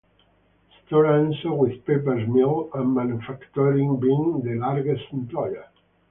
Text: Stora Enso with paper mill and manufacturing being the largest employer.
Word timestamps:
Stora 0.79 1.11
Enso 1.19 1.53
with 1.55 1.85
paper 1.85 2.15
mill 2.25 2.71
and 2.73 2.91
manufacturing 2.95 3.99
being 3.99 4.41
the 4.41 4.55
largest 4.55 5.03
employer. 5.11 5.67